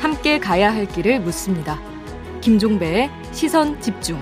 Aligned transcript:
함께 0.00 0.38
가야 0.38 0.74
할 0.74 0.86
길을 0.86 1.20
묻습니다. 1.20 1.78
김종배의 2.40 3.10
시선 3.32 3.80
집중. 3.80 4.18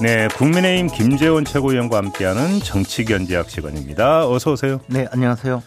네, 0.00 0.28
국민의힘 0.36 0.88
김재원 0.88 1.44
최고위원과 1.44 1.96
함께하는 1.98 2.60
정치견제학 2.60 3.50
시간입니다. 3.50 4.28
어서 4.28 4.52
오세요. 4.52 4.80
네, 4.88 5.06
안녕하세요. 5.10 5.62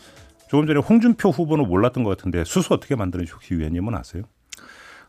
조금 0.50 0.66
전에 0.66 0.80
홍준표 0.80 1.30
후보는 1.30 1.68
몰랐던 1.68 2.04
것 2.04 2.18
같은데 2.18 2.44
수소 2.44 2.76
어떻게 2.76 2.96
만드는지 2.96 3.32
혹시 3.34 3.56
위원님은 3.56 3.94
아세요? 3.96 4.24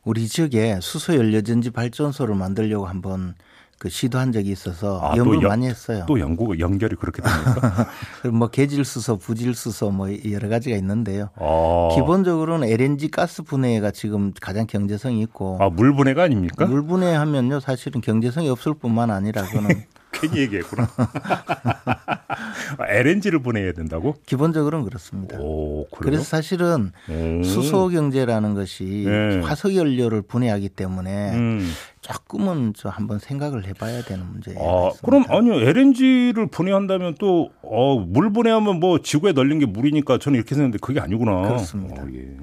우리 0.04 0.28
지역에 0.28 0.78
수소 0.80 1.14
연료전지 1.16 1.70
발전소를 1.70 2.34
만들려고 2.34 2.86
한번 2.86 3.34
그 3.78 3.88
시도한 3.88 4.30
적이 4.32 4.50
있어서 4.50 5.00
아, 5.00 5.16
연구 5.16 5.40
많이 5.40 5.66
했어요. 5.66 6.04
또 6.06 6.20
연구 6.20 6.58
연결이 6.58 6.96
그렇게 6.96 7.22
됩니까? 7.22 7.88
뭐 8.30 8.48
계질 8.48 8.84
수소, 8.84 9.16
부질 9.16 9.54
수소 9.54 9.90
뭐 9.90 10.08
여러 10.30 10.48
가지가 10.48 10.76
있는데요. 10.76 11.30
아. 11.36 11.88
기본적으로는 11.94 12.68
LNG 12.68 13.10
가스 13.10 13.42
분해가 13.42 13.90
지금 13.90 14.32
가장 14.38 14.66
경제성이 14.66 15.22
있고. 15.22 15.56
아, 15.60 15.70
물 15.70 15.94
분해가 15.94 16.24
아닙니까? 16.24 16.66
물 16.66 16.84
분해하면요 16.84 17.60
사실은 17.60 18.02
경제성이 18.02 18.50
없을 18.50 18.74
뿐만 18.74 19.10
아니라 19.10 19.44
그는 19.46 19.68
괜히 20.20 20.38
얘기했구나. 20.40 20.88
LNG를 22.88 23.40
보내야 23.40 23.72
된다고? 23.72 24.16
기본적으로는 24.26 24.84
그렇습니다. 24.84 25.38
오, 25.38 25.86
그래서 25.90 26.22
사실은 26.24 26.92
오. 27.08 27.42
수소 27.42 27.88
경제라는 27.88 28.54
것이 28.54 29.04
네. 29.06 29.40
화석 29.40 29.74
연료를 29.74 30.22
분해하기 30.22 30.70
때문에 30.70 31.32
음. 31.34 31.70
조금은 32.12 32.74
저 32.76 32.88
한번 32.88 33.18
생각을 33.18 33.66
해봐야 33.66 34.02
되는 34.02 34.24
문제예요. 34.26 34.58
아, 34.60 34.90
그럼 35.04 35.24
아니요 35.28 35.54
LNG를 35.60 36.46
분해한다면 36.48 37.14
또물 37.16 38.26
어, 38.26 38.30
분해하면 38.32 38.80
뭐 38.80 39.00
지구에 39.00 39.32
널린 39.32 39.58
게 39.58 39.66
물이니까 39.66 40.18
저는 40.18 40.36
이렇게 40.36 40.54
생각했는데 40.54 40.78
그게 40.80 41.00
아니구나. 41.00 41.42
그렇습니다. 41.42 42.02
어, 42.02 42.06
예. 42.14 42.36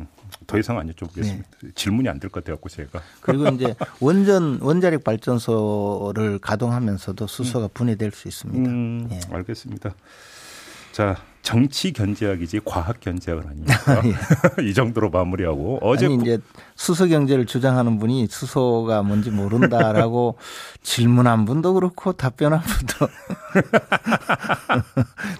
더 0.45 0.57
이상 0.57 0.77
안 0.79 0.87
여쭤보겠습니다. 0.89 1.43
네. 1.63 1.69
질문이 1.75 2.07
안 2.09 2.19
될 2.19 2.29
것 2.29 2.43
같아갖고 2.43 2.69
제가. 2.69 3.01
그리고 3.21 3.47
이제 3.49 3.75
원전 3.99 4.59
원자력 4.61 5.03
발전소를 5.03 6.39
가동하면서도 6.39 7.27
수소가 7.27 7.67
분해될 7.73 8.11
수 8.11 8.27
있습니다. 8.27 8.69
음, 8.69 9.07
예. 9.11 9.19
알겠습니다. 9.31 9.93
자, 10.91 11.17
정치 11.47 11.93
견제학이지 11.93 12.59
과학 12.65 12.99
견제학은 12.99 13.47
아닙니까? 13.47 14.01
예. 14.03 14.13
이 14.67 14.73
정도로 14.73 15.09
마무리하고 15.09 15.79
어제 15.81 16.07
아니, 16.07 16.15
이제 16.15 16.39
수소 16.75 17.07
경제를 17.07 17.45
주장하는 17.45 17.99
분이 17.99 18.27
수소가 18.27 19.01
뭔지 19.01 19.31
모른다라고 19.31 20.37
질문한 20.83 21.45
분도 21.45 21.73
그렇고 21.73 22.11
답변한 22.11 22.59
분도 22.59 23.07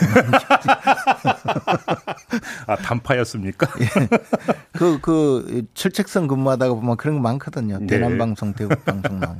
아 2.66 2.76
단파였습니까? 2.76 3.68
예. 3.80 3.86
그, 4.72 4.98
그, 5.00 5.66
철책선 5.74 6.26
근무하다가 6.28 6.74
보면 6.74 6.96
그런 6.96 7.16
거 7.16 7.22
많거든요. 7.22 7.78
네. 7.78 7.86
대남방송, 7.86 8.54
대북방송 8.54 9.20
나오는. 9.20 9.38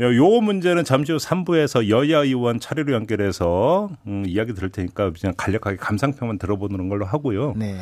요 0.00 0.40
문제는 0.40 0.84
잠시 0.84 1.12
후 1.12 1.18
3부에서 1.18 1.88
여야 1.88 2.18
의원 2.18 2.58
차례로 2.58 2.92
연결해서 2.92 3.90
음, 4.06 4.24
이야기 4.26 4.54
들을 4.54 4.70
테니까 4.70 5.12
그냥 5.12 5.34
간략하게 5.36 5.76
감상평만 5.76 6.38
들어보는 6.38 6.88
걸로 6.88 7.04
하고요. 7.04 7.54
네. 7.56 7.78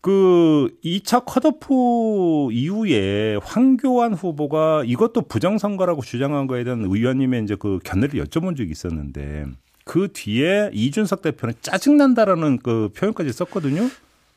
그 0.00 0.68
2차 0.84 1.24
컷오프 1.26 2.52
이후에 2.52 3.38
황교안 3.42 4.14
후보가 4.14 4.84
이것도 4.86 5.22
부정선거라고 5.22 6.02
주장한 6.02 6.46
거에 6.46 6.62
대한 6.62 6.84
의원님의 6.84 7.42
이제 7.42 7.56
그 7.58 7.80
견해를 7.82 8.22
여쭤본 8.24 8.56
적이 8.56 8.70
있었는데 8.70 9.46
그 9.86 10.08
뒤에 10.12 10.70
이준석 10.72 11.22
대표는 11.22 11.54
짜증난다라는 11.62 12.58
그 12.58 12.90
표현까지 12.94 13.32
썼거든요. 13.32 13.88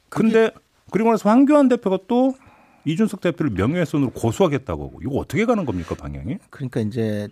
근데 0.07 0.51
그리고 0.91 1.09
나서 1.09 1.27
황교안 1.27 1.67
대표가 1.67 1.97
또 2.07 2.35
이준석 2.85 3.19
대표를 3.19 3.51
명예훼손으로 3.53 4.11
고소하겠다고 4.11 4.85
하고 4.85 4.99
이거 5.01 5.15
어떻게 5.15 5.45
가는 5.45 5.65
겁니까 5.65 5.95
방향이? 5.95 6.37
그러니까 6.51 6.81
이제 6.81 7.27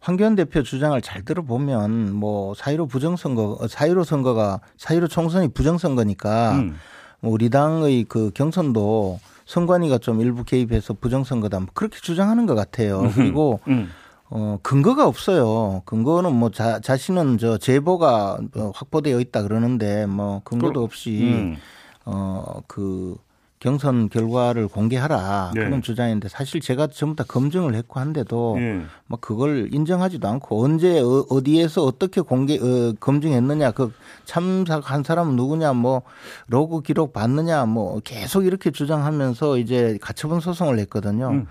황교안 0.00 0.34
대표 0.34 0.64
주장을 0.64 1.00
잘 1.02 1.24
들어보면 1.24 2.12
뭐 2.12 2.52
사이로 2.54 2.86
부정선거 2.86 3.68
사이로 3.68 4.02
선거가 4.02 4.60
사이로 4.76 5.06
총선이 5.06 5.48
부정선거니까 5.54 6.58
음. 6.58 6.76
뭐 7.20 7.32
우리 7.32 7.48
당의 7.48 8.04
그 8.08 8.32
경선도 8.34 9.20
선관위가 9.46 9.98
좀 9.98 10.20
일부 10.20 10.42
개입해서 10.42 10.94
부정선거다 10.94 11.60
뭐 11.60 11.68
그렇게 11.74 12.00
주장하는 12.00 12.46
것 12.46 12.56
같아요. 12.56 13.08
그리고 13.14 13.60
음. 13.68 13.88
어, 14.30 14.58
근거가 14.62 15.06
없어요. 15.06 15.82
근거는 15.84 16.34
뭐 16.34 16.50
자, 16.50 16.80
자신은 16.80 17.38
저 17.38 17.58
제보가 17.58 18.38
뭐 18.54 18.72
확보되어 18.74 19.20
있다 19.20 19.42
그러는데 19.42 20.06
뭐 20.06 20.40
근거도 20.44 20.82
없이 20.82 21.20
음. 21.22 21.56
어, 22.04 22.62
그 22.66 23.16
경선 23.64 24.10
결과를 24.10 24.68
공개하라 24.68 25.52
네. 25.54 25.64
그런 25.64 25.80
주장인데 25.80 26.28
사실 26.28 26.60
제가 26.60 26.88
전부 26.88 27.16
다 27.16 27.24
검증을 27.26 27.74
했고 27.74 27.98
한데도 27.98 28.56
네. 28.58 28.82
뭐 29.06 29.18
그걸 29.18 29.72
인정하지도 29.72 30.28
않고 30.28 30.62
언제 30.62 31.00
어, 31.00 31.42
디에서 31.42 31.82
어떻게 31.82 32.20
공개 32.20 32.58
어, 32.58 32.92
검증했느냐 33.00 33.70
그 33.70 33.90
참석한 34.26 35.02
사람은 35.02 35.36
누구냐 35.36 35.72
뭐 35.72 36.02
로그 36.46 36.82
기록 36.82 37.14
받느냐 37.14 37.64
뭐 37.64 38.00
계속 38.04 38.44
이렇게 38.44 38.70
주장하면서 38.70 39.56
이제 39.56 39.96
가처분 40.02 40.40
소송을 40.40 40.78
했거든요. 40.80 41.30
음. 41.30 41.46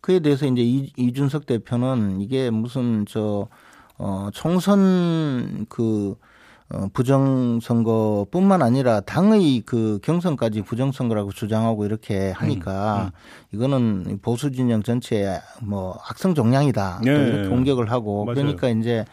그에 0.00 0.20
대해서 0.20 0.46
이제 0.46 0.62
이, 0.62 0.92
이준석 0.96 1.46
대표는 1.46 2.20
이게 2.20 2.50
무슨 2.50 3.04
저 3.08 3.48
어, 3.98 4.28
총선 4.32 5.66
그 5.68 6.16
어, 6.70 6.86
부정선거뿐만 6.92 8.60
아니라 8.60 9.00
당의 9.00 9.62
그 9.64 9.98
경선까지 10.02 10.62
부정선거라고 10.62 11.32
주장하고 11.32 11.86
이렇게 11.86 12.30
하니까 12.32 12.96
음, 12.96 13.06
음. 13.06 13.10
이거는 13.52 14.18
보수 14.20 14.52
진영 14.52 14.82
전체에 14.82 15.40
뭐 15.62 15.98
악성 16.06 16.34
종량이다 16.34 17.00
네. 17.04 17.10
이렇게 17.10 17.48
공격을 17.48 17.90
하고 17.90 18.26
맞아요. 18.26 18.34
그러니까 18.34 18.68
이제 18.68 19.06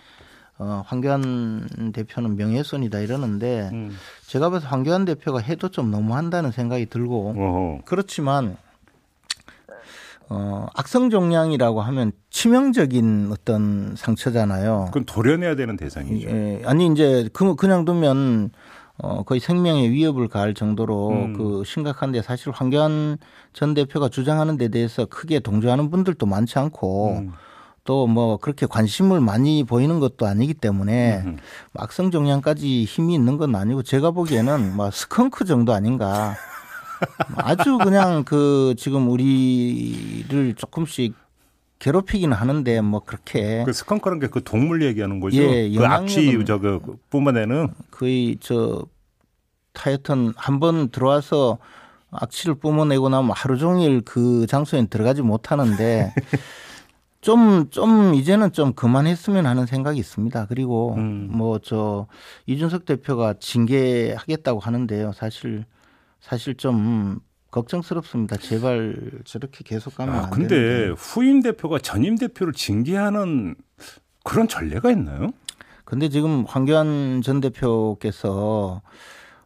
어, 0.57 0.83
황교안 0.85 1.91
대표는 1.93 2.35
명예훼손이다 2.35 2.99
이러는데 2.99 3.69
음. 3.71 3.95
제가 4.27 4.49
봐서 4.49 4.67
황교안 4.67 5.05
대표가 5.05 5.39
해도 5.39 5.69
좀 5.69 5.91
너무한다는 5.91 6.51
생각이 6.51 6.87
들고 6.87 7.35
어허. 7.37 7.81
그렇지만 7.85 8.57
어, 10.29 10.65
악성 10.73 11.09
종양이라고 11.09 11.81
하면 11.81 12.11
치명적인 12.29 13.29
어떤 13.31 13.95
상처잖아요. 13.95 14.85
그건 14.87 15.05
도려내야 15.05 15.55
되는 15.55 15.77
대상이죠. 15.77 16.29
예, 16.29 16.61
아니 16.65 16.87
이제 16.87 17.29
그 17.33 17.55
그냥 17.55 17.85
두면 17.85 18.51
어, 18.97 19.23
거의 19.23 19.39
생명에 19.39 19.89
위협을 19.89 20.27
가할 20.27 20.53
정도로 20.53 21.09
음. 21.09 21.33
그 21.33 21.63
심각한데 21.65 22.21
사실 22.21 22.51
황교안 22.51 23.17
전 23.53 23.73
대표가 23.73 24.09
주장하는 24.09 24.57
데 24.57 24.69
대해서 24.69 25.05
크게 25.05 25.39
동조하는 25.41 25.89
분들도 25.91 26.25
많지 26.25 26.57
않고 26.57 27.17
음. 27.17 27.33
또뭐 27.83 28.37
그렇게 28.37 28.65
관심을 28.65 29.19
많이 29.19 29.63
보이는 29.63 29.99
것도 29.99 30.25
아니기 30.25 30.53
때문에 30.55 31.21
음. 31.25 31.37
악성 31.75 32.09
종양까지 32.09 32.85
힘이 32.85 33.13
있는 33.13 33.37
건 33.37 33.55
아니고 33.55 33.83
제가 33.83 34.11
보기에는 34.11 34.75
뭐 34.75 34.89
스컹크 34.91 35.45
정도 35.45 35.73
아닌가. 35.73 36.35
아주 37.35 37.77
그냥 37.77 38.23
그 38.23 38.75
지금 38.77 39.09
우리를 39.09 40.53
조금씩 40.55 41.13
괴롭히기는 41.79 42.35
하는데 42.35 42.81
뭐 42.81 43.01
그렇게 43.01 43.63
그 43.65 43.73
스컹크라는 43.73 44.19
게그 44.21 44.43
동물 44.43 44.81
얘기하는 44.83 45.19
거죠. 45.19 45.37
예, 45.37 45.69
그 45.69 45.85
악취 45.85 46.43
저그 46.45 46.79
그 46.85 46.97
뿜어내는 47.09 47.69
거의 47.91 48.37
저 48.39 48.85
타이어튼 49.73 50.33
한 50.37 50.59
번 50.59 50.89
들어와서 50.89 51.57
악취를 52.11 52.55
뿜어내고 52.55 53.09
나면 53.09 53.31
하루 53.35 53.57
종일 53.57 54.01
그 54.01 54.45
장소에 54.47 54.85
들어가지 54.87 55.21
못하는데 55.21 56.13
좀, 57.21 57.71
좀, 57.71 58.13
이제는 58.13 58.51
좀 58.51 58.73
그만했으면 58.73 59.47
하는 59.47 59.65
생각이 59.65 59.97
있습니다. 59.99 60.45
그리고 60.45 60.93
음. 60.93 61.27
뭐, 61.31 61.57
저, 61.57 62.05
이준석 62.45 62.85
대표가 62.85 63.33
징계하겠다고 63.39 64.59
하는데요. 64.59 65.11
사실, 65.13 65.65
사실 66.25 66.55
좀 66.55 67.19
걱정스럽습니다. 67.51 68.37
제발 68.37 68.95
저렇게 69.25 69.63
계속 69.63 69.95
가면 69.95 70.15
아, 70.15 70.23
안 70.23 70.29
근데 70.31 70.47
되는데. 70.55 70.93
후임 70.97 71.41
대표가 71.41 71.77
전임 71.77 72.17
대표를 72.17 72.51
징계하는 72.53 73.53
그런 74.23 74.47
전례가 74.47 74.89
있나요? 74.89 75.29
근데 75.85 76.09
지금 76.09 76.43
황교안 76.47 77.21
전 77.23 77.41
대표께서 77.41 78.81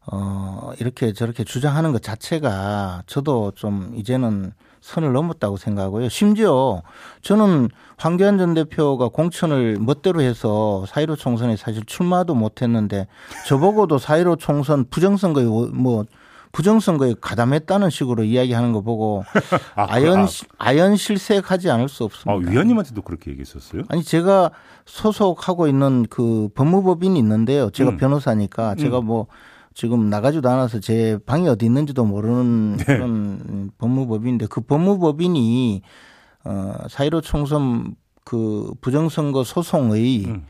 어, 0.10 0.72
이렇게 0.80 1.12
저렇게 1.12 1.44
주장하는 1.44 1.92
것 1.92 2.02
자체가 2.02 3.04
저도 3.08 3.52
좀 3.56 3.92
이제는 3.98 4.54
선을 4.80 5.12
넘었다고 5.12 5.58
생각하고요. 5.58 6.08
심지어 6.08 6.82
저는 7.22 7.68
황교안 7.98 8.38
전 8.38 8.54
대표가 8.54 9.10
공천을 9.10 9.78
멋대로 9.82 10.22
해서 10.22 10.86
사이로 10.88 11.18
총선에 11.18 11.58
사실 11.58 11.84
출마도 11.86 12.36
못 12.36 12.62
했는데 12.62 13.06
저보고도 13.48 13.98
사이로 13.98 14.38
총선 14.38 14.86
부정선거에 14.90 15.44
뭐 15.74 16.06
부정선거에 16.52 17.16
가담했다는 17.22 17.90
식으로 17.90 18.24
이야기하는 18.24 18.74
거 18.74 18.82
보고 18.82 19.24
아, 19.76 20.02
연 20.02 20.20
아. 20.20 20.28
아연 20.58 20.96
실색하지 20.96 21.70
않을 21.70 21.90
수 21.90 22.04
없습니다. 22.04 22.32
아, 22.32 22.52
위원님한테도 22.52 23.02
그렇게 23.04 23.32
얘기했었어요? 23.32 23.84
아니 23.90 24.04
제가 24.04 24.52
소속하고 24.86 25.68
있는 25.68 26.06
그 26.10 26.50
법무법인이 26.56 27.18
있는데요. 27.20 27.70
제가 27.70 27.92
음. 27.92 27.98
변호사니까 27.98 28.76
제가 28.76 29.00
음. 29.00 29.06
뭐 29.06 29.28
지금 29.74 30.10
나가지도 30.10 30.50
않아서 30.50 30.80
제 30.80 31.20
방이 31.26 31.48
어디 31.48 31.66
있는지도 31.66 32.04
모르는 32.06 32.78
네. 32.78 32.84
그런 32.86 33.72
법무법인인데 33.78 34.48
그 34.48 34.62
법무법인이 34.62 35.82
어 36.46 36.74
사이로 36.90 37.22
총선 37.22 37.96
그 38.26 38.74
부정선거 38.82 39.44
소송의 39.44 40.26
음. 40.26 40.46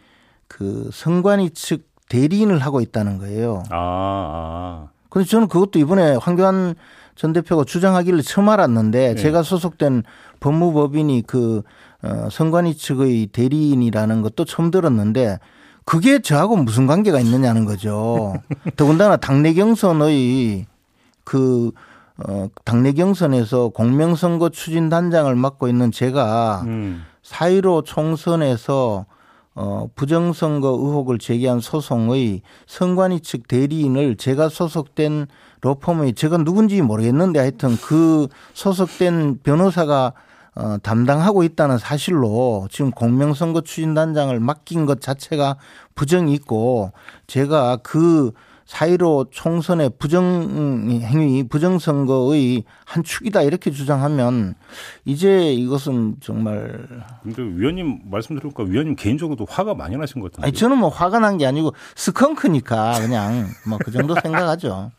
그 0.48 0.90
선관위 0.94 1.52
측 1.52 1.90
대리인을 2.10 2.60
하고 2.60 2.82
있다는 2.82 3.20
거예요. 3.20 3.64
아. 3.70 4.90
아. 4.90 4.99
근데 5.10 5.28
저는 5.28 5.48
그것도 5.48 5.80
이번에 5.80 6.16
황교안 6.16 6.76
전 7.16 7.34
대표가 7.34 7.66
주장하기를 7.66 8.22
처음 8.24 8.50
알았는데 8.50 9.16
네. 9.16 9.16
제가 9.16 9.44
소속된 9.44 10.04
법무법인이 10.40 11.24
그 11.28 11.64
어, 12.02 12.30
선관위 12.32 12.78
측의 12.78 13.28
대리인이라는 13.28 14.22
것도 14.22 14.46
처음 14.46 14.72
들었는데 14.72 15.40
그게 15.84 16.20
저하고 16.20 16.56
무슨 16.56 16.88
관계가 16.88 17.20
있느냐는 17.20 17.66
거죠. 17.66 18.36
더군다나 18.78 19.18
당내 19.18 19.54
경선의 19.54 20.68
그, 21.24 21.72
어, 22.18 22.48
당내 22.64 22.94
경선에서 22.94 23.70
공명선거 23.70 24.50
추진단장을 24.50 25.36
맡고 25.36 25.68
있는 25.68 25.92
제가 25.92 26.62
음. 26.66 27.04
4.15 27.24 27.86
총선에서 27.86 29.06
어, 29.62 29.90
부정선거 29.94 30.70
의혹을 30.70 31.20
제기한 31.20 31.60
소송의 31.60 32.44
선관위 32.66 33.20
측 33.20 33.50
대리인을 33.50 34.16
제가 34.16 34.48
소속된 34.48 35.28
로펌의 35.60 36.14
제가 36.14 36.38
누군지 36.38 36.82
모르겠는데 36.82 37.40
하여튼 37.40 37.76
그 37.76 38.30
소속된 38.54 39.40
변호사가 39.44 40.14
어, 40.56 40.78
담당하고 40.82 41.44
있다는 41.44 41.78
사실로 41.78 42.70
지금 42.72 42.90
공명선거 42.92 43.60
추진단장을 43.60 44.40
맡긴 44.40 44.86
것 44.86 45.02
자체가 45.02 45.58
부정이 45.94 46.34
있고 46.36 46.94
제가 47.28 47.80
그 47.84 48.32
사이로 48.70 49.26
총선의 49.32 49.90
부정 49.98 51.02
행위, 51.02 51.42
부정선거의 51.48 52.64
한 52.86 53.04
축이다 53.04 53.42
이렇게 53.42 53.72
주장하면 53.72 54.54
이제 55.06 55.52
이것은 55.52 56.18
정말. 56.20 56.88
근데 57.24 57.42
위원님 57.42 58.02
말씀 58.12 58.36
들으니까 58.36 58.62
위원님 58.62 58.96
개인적으로도 58.96 59.48
화가 59.50 59.74
많이 59.74 59.98
나신 59.98 60.22
것 60.22 60.32
같은데. 60.32 60.46
아니 60.46 60.56
저는 60.56 60.78
뭐 60.78 60.90
화가 60.90 61.18
난 61.20 61.40
게 61.40 61.48
아니고 61.48 61.74
스컹크니까 61.96 63.00
그냥 63.00 63.48
뭐 63.68 63.80
그 63.84 63.90
정도 63.90 64.14
생각하죠. 64.22 64.92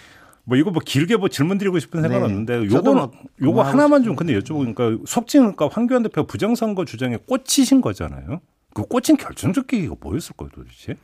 뭐 0.44 0.56
이거 0.56 0.70
뭐 0.70 0.80
길게 0.82 1.16
뭐 1.18 1.28
질문 1.28 1.58
드리고 1.58 1.78
싶은 1.80 2.00
생각은 2.00 2.28
네. 2.28 2.32
없는데 2.32 2.74
요거 2.74 2.94
뭐 2.94 3.10
요거 3.42 3.60
하나만 3.62 4.04
좀 4.04 4.16
근데 4.16 4.38
여쭤보니까 4.38 5.06
속칭그러니까 5.06 5.68
황교안 5.70 6.02
대표 6.02 6.24
부정선거 6.24 6.86
주장에 6.86 7.18
꽂히신 7.26 7.82
거잖아요. 7.82 8.40
그 8.72 8.84
꽂힌 8.86 9.18
결정적 9.18 9.66
계기가 9.66 9.96
뭐였을까요 10.00 10.48
도대체? 10.48 10.94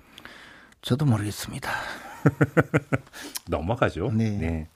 저도 0.80 1.04
모르겠습니다. 1.04 1.70
넘어가죠. 3.48 4.10
네. 4.14 4.30
네. 4.30 4.66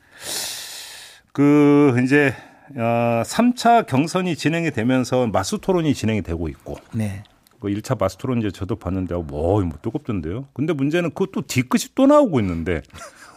그 1.32 1.94
이제 2.04 2.34
어 2.76 3.22
3차 3.24 3.86
경선이 3.86 4.36
진행이 4.36 4.72
되면서 4.72 5.26
마스 5.26 5.58
토론이 5.60 5.94
진행이 5.94 6.22
되고 6.22 6.48
있고. 6.48 6.76
네. 6.92 7.22
그 7.60 7.68
1차 7.68 7.98
마스 7.98 8.16
토론 8.16 8.38
이제 8.38 8.50
저도 8.50 8.76
봤는데 8.76 9.14
뭐, 9.14 9.60
뭐 9.62 9.78
뜨겁던데요. 9.82 10.46
근데 10.52 10.72
문제는 10.72 11.10
그것도 11.10 11.42
뒤끝이 11.46 11.86
또 11.94 12.06
나오고 12.06 12.40
있는데 12.40 12.82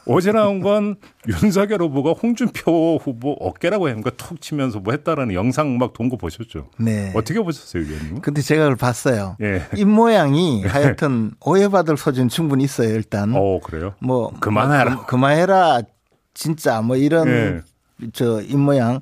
어제 0.06 0.32
나온 0.32 0.62
건 0.62 0.96
윤석열 1.44 1.82
후보가 1.82 2.12
홍준표 2.12 2.98
후보 2.98 3.32
어깨라고 3.40 3.90
합니까? 3.90 4.12
툭 4.18 4.42
치면서 4.42 4.80
뭐 4.80 4.94
했다라는 4.94 5.34
영상 5.34 5.78
막 5.78 5.94
동거 5.94 6.18
보셨죠? 6.18 6.70
네. 6.78 7.12
어떻게 7.16 7.40
보셨어요, 7.40 7.84
의원님? 7.84 8.22
근데 8.22 8.42
제가 8.42 8.64
그걸 8.64 8.76
봤어요. 8.76 9.38
예. 9.42 9.64
입 9.76 9.88
모양이 9.88 10.64
하여튼 10.64 11.32
오해받을 11.46 11.98
소지는 11.98 12.30
충분히 12.30 12.64
있어요, 12.64 12.90
일단. 12.90 13.34
어, 13.36 13.60
그래요? 13.60 13.94
뭐. 14.00 14.32
그만해라. 14.40 14.98
그, 14.98 15.06
그만해라. 15.06 15.82
진짜 16.34 16.82
뭐 16.82 16.96
이런 16.96 17.28
예. 17.28 17.62
저 18.14 18.42
입모양 18.42 19.02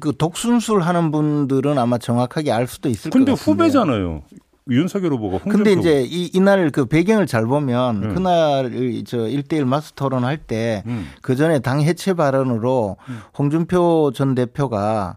그 0.00 0.16
독순술 0.16 0.80
하는 0.80 1.10
분들은 1.10 1.78
아마 1.78 1.98
정확하게 1.98 2.52
알 2.52 2.66
수도 2.66 2.88
있을 2.88 3.10
것 3.10 3.18
같은데. 3.18 3.32
근데 3.32 3.42
후배잖아요. 3.42 4.22
윤석열 4.68 5.12
후보가 5.12 5.38
근데 5.50 5.72
이제 5.72 6.02
이, 6.02 6.30
이날 6.34 6.70
그 6.70 6.86
배경을 6.86 7.26
잘 7.26 7.46
보면 7.46 8.02
음. 8.02 8.14
그날 8.14 8.70
저 9.06 9.18
1대1 9.18 9.64
마스 9.64 9.92
토론 9.92 10.24
할 10.24 10.36
때그 10.36 10.82
음. 10.86 11.36
전에 11.36 11.60
당 11.60 11.80
해체 11.80 12.14
발언으로 12.14 12.96
음. 13.08 13.20
홍준표 13.38 14.12
전 14.14 14.34
대표가 14.34 15.16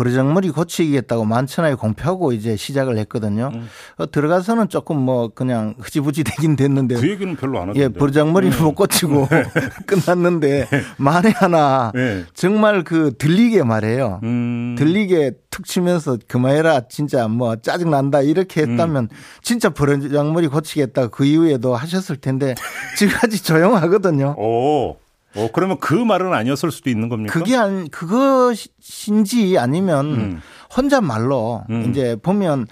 버르장머리 0.00 0.48
고치겠다고 0.48 1.26
만천하에 1.26 1.74
공표하고 1.74 2.32
이제 2.32 2.56
시작을 2.56 2.96
했거든요. 3.00 3.50
음. 3.52 3.68
어, 3.98 4.10
들어가서는 4.10 4.70
조금 4.70 4.96
뭐 4.98 5.28
그냥 5.28 5.74
흐지부지 5.78 6.24
되긴 6.24 6.56
됐는데 6.56 6.94
그 6.94 7.10
얘기는 7.10 7.36
별로 7.36 7.58
안 7.58 7.68
하던데. 7.68 7.80
예, 7.80 7.88
버르장머리를 7.88 8.58
음. 8.58 8.64
못 8.64 8.74
고치고 8.74 9.28
네. 9.30 9.44
끝났는데 9.86 10.68
네. 10.70 10.80
만에 10.96 11.28
하나 11.36 11.92
네. 11.94 12.24
정말 12.32 12.82
그 12.82 13.12
들리게 13.18 13.62
말해요. 13.62 14.20
음. 14.22 14.74
들리게 14.78 15.32
툭 15.50 15.66
치면서 15.66 16.16
그만해라 16.26 16.88
진짜 16.88 17.28
뭐 17.28 17.56
짜증 17.56 17.90
난다 17.90 18.22
이렇게 18.22 18.62
했다면 18.62 19.04
음. 19.04 19.08
진짜 19.42 19.68
버르장머리 19.68 20.46
고치겠다 20.46 21.08
그 21.08 21.26
이후에도 21.26 21.76
하셨을 21.76 22.16
텐데 22.16 22.54
지금까지 22.96 23.44
조용하거든요. 23.44 24.34
오. 24.38 24.96
어, 25.36 25.48
그러면 25.52 25.78
그 25.78 25.94
말은 25.94 26.32
아니었을 26.32 26.70
수도 26.70 26.90
있는 26.90 27.08
겁니까? 27.08 27.32
그게 27.32 27.56
안, 27.56 27.88
그것인지 27.88 29.58
아니면 29.58 30.06
음. 30.06 30.40
혼자 30.74 31.00
말로 31.00 31.64
음. 31.70 31.90
이제 31.90 32.16
보면 32.22 32.66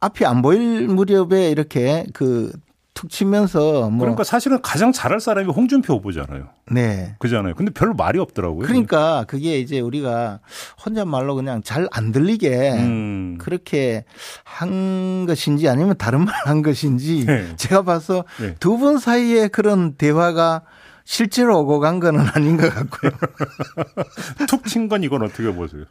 앞이 0.00 0.24
안 0.26 0.42
보일 0.42 0.88
무렵에 0.88 1.50
이렇게 1.50 2.04
그 2.12 2.52
툭 2.94 3.10
치면서 3.10 3.90
뭐 3.90 3.98
그러니까 4.00 4.22
사실은 4.22 4.62
가장 4.62 4.92
잘할 4.92 5.20
사람이 5.20 5.50
홍준표 5.50 5.94
후보잖아요. 5.94 6.48
네. 6.70 7.16
그잖아요. 7.18 7.54
근데 7.54 7.72
별로 7.72 7.92
말이 7.92 8.20
없더라고요. 8.20 8.66
그러니까 8.66 9.24
그게 9.26 9.58
이제 9.58 9.80
우리가 9.80 10.38
혼자 10.84 11.04
말로 11.04 11.34
그냥 11.34 11.60
잘 11.62 11.88
안 11.90 12.12
들리게 12.12 12.72
음. 12.72 13.36
그렇게 13.38 14.04
한 14.44 15.26
것인지 15.26 15.68
아니면 15.68 15.96
다른 15.98 16.24
말 16.24 16.34
한 16.44 16.62
것인지 16.62 17.26
네. 17.26 17.56
제가 17.56 17.82
봐서 17.82 18.24
네. 18.40 18.54
두분 18.60 18.98
사이에 18.98 19.48
그런 19.48 19.94
대화가 19.94 20.62
실제로 21.04 21.58
오고 21.60 21.80
간 21.80 22.00
거는 22.00 22.20
아닌 22.34 22.56
것 22.56 22.72
같고요. 22.74 23.12
툭 24.48 24.64
친 24.66 24.88
건 24.88 25.02
이건 25.02 25.22
어떻게 25.22 25.52
보세요? 25.52 25.84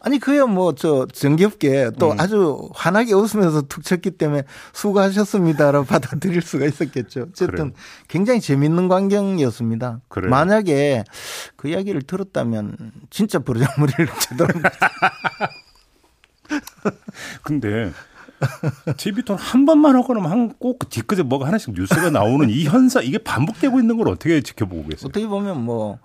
아니 0.00 0.20
그야 0.20 0.46
뭐 0.46 0.74
저 0.74 1.06
정겹게 1.12 1.90
또 1.98 2.12
음. 2.12 2.20
아주 2.20 2.68
환하게 2.72 3.14
웃으면서 3.14 3.62
툭 3.62 3.82
쳤기 3.82 4.12
때문에 4.12 4.44
수고하셨습니다라고 4.72 5.84
받아들일 5.90 6.40
수가 6.40 6.66
있었겠죠. 6.66 7.26
어쨌든 7.30 7.56
그래요. 7.56 7.70
굉장히 8.06 8.40
재밌는 8.40 8.86
광경이었습니다. 8.88 10.00
그래요. 10.08 10.30
만약에 10.30 11.02
그 11.56 11.68
이야기를 11.68 12.02
들었다면 12.02 12.92
진짜 13.10 13.40
버르장머리를 13.40 14.08
제대로 14.20 14.48
근데 17.42 17.92
TV 18.96 19.24
토론 19.24 19.40
한 19.40 19.66
번만 19.66 19.96
하거나 19.96 20.48
꼭그 20.58 20.88
뒤끝에 20.88 21.22
뭐가 21.22 21.46
하나씩 21.46 21.74
뉴스가 21.74 22.10
나오는 22.10 22.48
이 22.50 22.64
현상 22.64 23.04
이게 23.04 23.18
반복되고 23.18 23.80
있는 23.80 23.96
걸 23.96 24.08
어떻게 24.08 24.40
지켜보고 24.40 24.88
계세요? 24.88 25.08
어떻게 25.08 25.26
보면 25.26 25.64
뭐 25.64 25.98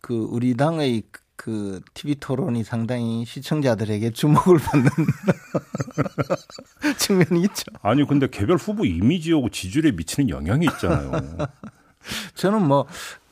그 0.00 0.26
우리 0.30 0.56
당의 0.56 1.02
그 1.36 1.80
TV 1.94 2.16
토론이 2.16 2.64
상당히 2.64 3.24
시청자들에게 3.24 4.10
주목을 4.10 4.58
받는 4.58 4.88
측면이 6.98 7.42
있죠. 7.42 7.64
아니 7.82 8.06
근데 8.06 8.28
개별 8.28 8.56
후보 8.56 8.84
이미지하고 8.84 9.48
지지율에 9.50 9.92
미치는 9.92 10.30
영향이 10.30 10.66
있잖아요. 10.66 11.12
저는 12.34 12.66
뭐 12.66 12.86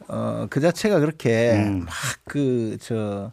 어, 0.08 0.46
그 0.50 0.60
자체가 0.60 1.00
그렇게 1.00 1.54
음. 1.54 1.86
막그 1.86 2.78
저 2.80 3.32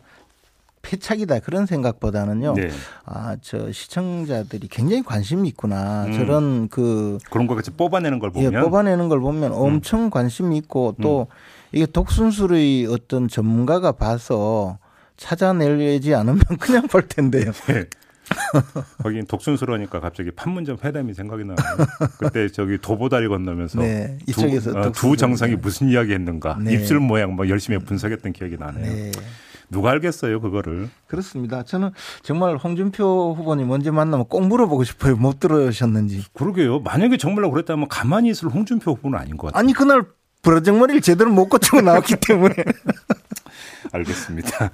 패착이다 0.84 1.40
그런 1.40 1.66
생각보다는요. 1.66 2.54
네. 2.54 2.70
아, 3.06 3.36
저 3.42 3.72
시청자들이 3.72 4.68
굉장히 4.68 5.02
관심이 5.02 5.48
있구나. 5.50 6.06
음. 6.06 6.14
저런 6.14 6.68
그 6.68 7.18
그런 7.32 7.48
거 7.48 7.56
같이 7.56 7.72
뽑아내는 7.72 8.20
걸 8.20 8.32
보면 8.32 8.54
예, 8.54 8.60
뽑아내는 8.60 9.10
걸 9.10 9.20
보면 9.20 9.52
음. 9.52 9.58
엄청 9.58 10.10
관심이 10.12 10.56
있고 10.58 10.96
또 11.02 11.28
음. 11.30 11.36
이게 11.72 11.86
독순술의 11.88 12.88
어떤 12.88 13.28
전문가가 13.28 13.94
봐서 13.94 14.78
찾아내지 15.18 16.14
않으면 16.14 16.42
그냥 16.60 16.88
볼 16.88 17.08
텐데요. 17.08 17.52
네. 17.68 17.86
거긴 19.02 19.26
독순스러우니까 19.26 20.00
갑자기 20.00 20.32
판문점 20.32 20.78
회담이 20.84 21.14
생각이 21.14 21.44
나요. 21.44 21.56
그때 22.20 22.48
저기 22.50 22.78
도보다리 22.78 23.28
건너면서 23.28 23.82
네, 23.82 24.18
이쪽에서 24.28 24.72
두, 24.72 24.78
어, 24.78 24.92
두 24.92 25.18
정상이 25.18 25.56
무슨 25.56 25.90
이야기 25.90 26.14
했는가 26.14 26.58
네. 26.62 26.74
입술 26.74 27.00
모양 27.00 27.36
뭐 27.36 27.50
열심히 27.50 27.78
분석했던 27.80 28.32
기억이 28.32 28.58
나네요. 28.58 28.86
네. 28.86 29.12
누가 29.74 29.92
알겠어요, 29.92 30.40
그거를. 30.40 30.90
그렇습니다. 31.08 31.64
저는 31.64 31.92
정말 32.22 32.56
홍준표 32.56 33.36
후보님 33.38 33.70
언제 33.70 33.92
만나면 33.92 34.28
꼭 34.28 34.48
물어보고 34.48 34.86
싶어요. 34.86 35.18
못 35.18 35.40
들으셨는지. 35.42 36.24
그러게요. 36.34 36.80
만약에 36.80 37.18
정말로 37.18 37.52
그랬다면 37.52 37.90
가만히 37.90 38.30
있을 38.30 38.48
홍준표 38.48 38.92
후보는 38.92 39.20
아닌 39.20 39.36
것 39.36 39.48
같아요. 39.48 39.60
아니, 39.60 39.74
그날 39.74 40.06
부러정머리를 40.44 41.02
제대로 41.02 41.32
못 41.32 41.50
고치고 41.50 41.82
나왔기 41.82 42.16
때문에. 42.26 42.56
알겠습니다. 43.92 44.72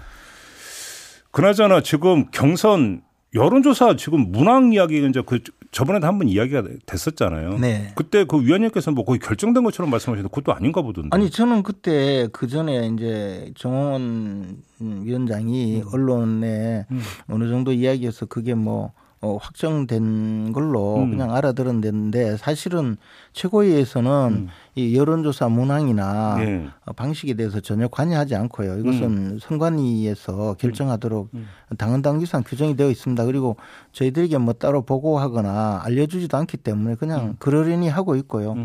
그나저나 1.32 1.82
지금 1.82 2.25
경선 2.32 3.01
여론조사 3.36 3.96
지금 3.96 4.32
문항 4.32 4.74
이야기 4.74 5.06
이제 5.08 5.22
그 5.25 5.39
저번에도 5.71 6.07
한 6.07 6.17
번 6.17 6.27
이야기가 6.27 6.63
됐었잖아요. 6.85 7.59
네. 7.59 7.91
그때 7.95 8.23
그 8.25 8.41
위원님께서 8.41 8.91
뭐 8.91 9.05
거의 9.05 9.19
결정된 9.19 9.63
것처럼 9.63 9.91
말씀하셨는데 9.91 10.29
그것도 10.33 10.53
아닌가 10.55 10.81
보던데. 10.81 11.09
아니 11.15 11.29
저는 11.29 11.63
그때 11.63 12.27
그 12.31 12.47
전에 12.47 12.88
이제 12.88 13.51
정원 13.55 14.57
위원장이 14.79 15.81
음. 15.81 15.83
언론에 15.93 16.85
음. 16.89 17.01
어느 17.29 17.47
정도 17.49 17.71
이야기해서 17.71 18.25
그게 18.25 18.55
뭐 18.55 18.93
어, 19.21 19.38
확정된 19.41 20.53
걸로 20.53 20.99
음. 21.03 21.11
그냥 21.11 21.33
알아들었는데 21.35 22.38
사실은 22.38 22.95
최고위에서는 23.33 24.09
음. 24.31 24.47
이 24.75 24.95
여론조사 24.95 25.49
문항이나 25.49 26.38
네. 26.38 26.69
방식에 26.95 27.33
대해서 27.33 27.59
전혀 27.59 27.89
관여하지 27.89 28.35
않고요. 28.35 28.77
이것은 28.77 29.03
음. 29.03 29.39
선관위에서 29.41 30.55
결정하도록 30.57 31.29
음. 31.33 31.47
음. 31.71 31.77
당헌 31.77 32.01
당규상 32.01 32.43
규정이 32.45 32.77
되어 32.77 32.89
있습니다. 32.89 33.25
그리고 33.25 33.57
저희들에게 33.91 34.38
뭐 34.38 34.53
따로 34.53 34.83
보고하거나 34.83 35.81
알려주지도 35.83 36.38
않기 36.38 36.55
때문에 36.57 36.95
그냥 36.95 37.21
음. 37.21 37.35
그러려니 37.39 37.89
하고 37.89 38.15
있고요. 38.15 38.55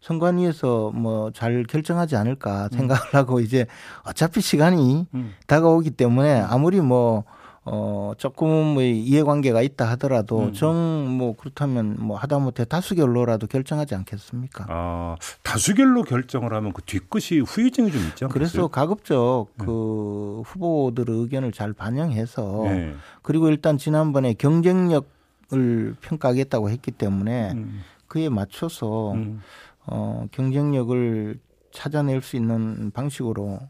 선관위에서 0.00 0.92
뭐 0.94 1.30
잘 1.34 1.64
결정하지 1.64 2.16
않을까 2.16 2.68
생각을 2.72 3.02
하고 3.12 3.40
이제 3.40 3.66
어차피 4.04 4.40
시간이 4.40 5.06
다가오기 5.46 5.90
때문에 5.90 6.40
아무리 6.40 6.80
뭐 6.80 7.24
어, 7.70 8.12
조금의 8.16 8.98
이해관계가 9.02 9.60
있다 9.62 9.90
하더라도 9.90 10.44
음. 10.44 10.52
정뭐 10.52 11.36
그렇다면 11.36 11.96
뭐 11.98 12.16
하다못해 12.16 12.64
다수결로라도 12.64 13.46
결정하지 13.46 13.94
않겠습니까? 13.94 14.66
아, 14.68 15.16
다수결로 15.42 16.02
결정을 16.02 16.54
하면 16.54 16.72
그 16.72 16.82
뒤끝이 16.82 17.40
후유증이 17.40 17.92
좀 17.92 18.00
있죠. 18.08 18.28
그래서 18.28 18.68
가급적 18.68 19.48
네. 19.58 19.66
그 19.66 20.42
후보들의 20.46 21.14
의견을 21.14 21.52
잘 21.52 21.72
반영해서 21.74 22.62
네. 22.64 22.94
그리고 23.22 23.48
일단 23.50 23.76
지난번에 23.76 24.32
경쟁력을 24.32 25.94
평가하겠다고 26.00 26.70
했기 26.70 26.90
때문에 26.90 27.52
음. 27.52 27.82
그에 28.06 28.30
맞춰서 28.30 29.12
음. 29.12 29.40
어, 29.84 30.26
경쟁력을 30.32 31.38
찾아낼 31.70 32.22
수 32.22 32.36
있는 32.36 32.90
방식으로 32.92 33.60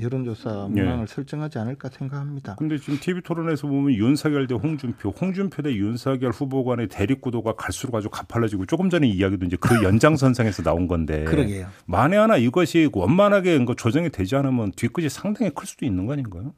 여론조사 0.00 0.68
문항을 0.70 1.06
네. 1.06 1.14
설정하지 1.14 1.58
않을까 1.58 1.88
생각합니다. 1.90 2.56
근데 2.56 2.78
지금 2.78 2.98
TV 2.98 3.22
토론에서 3.22 3.66
보면 3.66 3.94
윤석열 3.94 4.46
대 4.46 4.54
홍준표, 4.54 5.10
홍준표 5.10 5.62
대 5.62 5.74
윤석열 5.74 6.30
후보 6.30 6.64
간의 6.64 6.88
대립 6.88 7.20
구도가 7.20 7.54
갈수록 7.54 7.94
아주 7.94 8.08
가팔라지고 8.10 8.66
조금 8.66 8.90
전에 8.90 9.06
이야기도 9.08 9.46
이제 9.46 9.56
그 9.60 9.82
연장선상에서 9.82 10.62
나온 10.62 10.88
건데. 10.88 11.24
그러게요. 11.24 11.66
만에 11.86 12.16
하나 12.16 12.36
이것이 12.36 12.88
원만하게 12.92 13.64
조정이 13.76 14.10
되지 14.10 14.36
않으면 14.36 14.72
뒤끝이 14.72 15.08
상당히 15.08 15.52
클 15.54 15.66
수도 15.66 15.86
있는 15.86 16.06
거 16.06 16.12
아닌가요? 16.12 16.54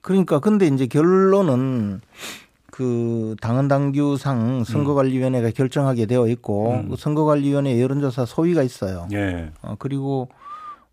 그러니까 0.00 0.40
근데 0.40 0.66
이제 0.66 0.86
결론은 0.86 2.00
그 2.70 3.36
당헌 3.42 3.68
당규상 3.68 4.64
선거관리위원회가 4.64 5.48
음. 5.48 5.52
결정하게 5.54 6.06
되어 6.06 6.28
있고 6.28 6.72
음. 6.72 6.88
그 6.88 6.96
선거관리위원회 6.96 7.80
여론조사 7.80 8.24
소위가 8.24 8.62
있어요. 8.62 9.06
예. 9.12 9.50
어, 9.60 9.74
그리고 9.78 10.28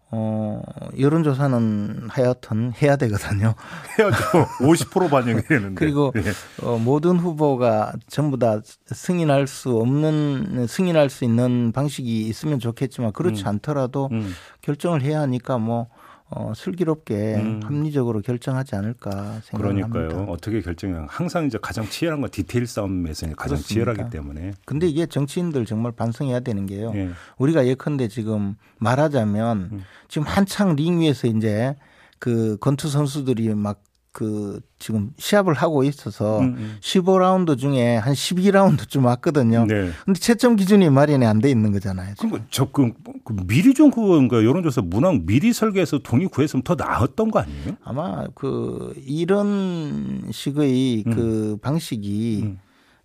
어, 0.10 0.62
여론조사는 0.98 2.08
하여튼 2.10 2.72
해야 2.82 2.96
되거든요. 2.96 3.56
해야죠. 4.00 4.48
50% 4.62 5.10
반영이 5.10 5.42
되는데. 5.44 5.76
그리고 5.76 6.14
네. 6.16 6.22
어, 6.64 6.78
모든 6.78 7.18
후보가 7.18 7.94
전부 8.08 8.40
다 8.40 8.62
승인할 8.86 9.48
수 9.48 9.78
없는, 9.78 10.68
승인할 10.68 11.10
수 11.10 11.26
있는 11.26 11.74
방식이 11.74 12.28
있으면 12.28 12.60
좋겠지만 12.60 13.12
그렇지 13.12 13.44
음. 13.44 13.48
않더라도 13.48 14.08
음. 14.14 14.34
결정을 14.62 15.02
해야 15.02 15.20
하니까 15.22 15.58
뭐 15.58 15.88
어, 16.30 16.52
슬기롭게 16.56 17.36
음. 17.36 17.62
합리적으로 17.64 18.22
결정하지 18.22 18.76
않을까 18.76 19.40
생각합니다. 19.44 19.88
그러니까요. 19.88 20.26
어떻게 20.30 20.62
결정을 20.62 21.06
항상 21.08 21.46
이제 21.46 21.58
가장 21.62 21.88
치열한 21.88 22.20
건 22.20 22.30
디테일 22.30 22.68
싸움에서 22.68 23.28
가장 23.28 23.58
그렇습니까? 23.58 23.68
치열하기 23.68 24.10
때문에. 24.12 24.52
근데 24.66 24.88
이게 24.88 25.06
정치인들 25.06 25.66
정말 25.66 25.94
반성해야 25.94 26.42
되는 26.42 26.66
게요. 26.66 26.92
예. 26.96 27.10
우리가 27.38 27.66
예컨대 27.66 28.10
지금 28.10 28.56
말하자면 28.80 29.70
음. 29.72 29.84
지금 30.10 30.28
한창 30.28 30.76
링 30.76 31.00
위에서 31.00 31.28
이제 31.28 31.76
그 32.20 32.58
권투 32.60 32.90
선수들이 32.90 33.54
막 33.56 33.82
그 34.18 34.60
지금 34.80 35.12
시합을 35.20 35.54
하고 35.54 35.84
있어서 35.84 36.40
음, 36.40 36.56
음. 36.58 36.78
15라운드 36.82 37.56
중에 37.56 37.98
한 37.98 38.14
12라운드쯤 38.14 39.06
왔거든요. 39.06 39.68
네. 39.68 39.92
근데 40.06 40.20
채점 40.20 40.56
기준이 40.56 40.90
마련이 40.90 41.24
안 41.24 41.38
돼 41.40 41.52
있는 41.52 41.72
거잖아요. 41.72 42.16
그러니까 42.18 42.44
저그 42.50 42.94
그 43.24 43.36
미리 43.46 43.76
좀 43.76 43.92
그건가 43.92 44.38
여론조사 44.38 44.82
문항 44.82 45.28
미리 45.28 45.54
설계해서 45.54 46.00
동의 46.00 46.28
구했으면 46.30 46.64
더 46.64 46.74
나았던 46.74 47.30
거 47.30 47.42
아니에요? 47.42 47.78
아마 47.84 48.26
그 48.34 48.92
이런 49.06 50.24
식의 50.32 51.04
음. 51.06 51.14
그 51.14 51.58
방식이 51.62 52.42
음. 52.44 52.60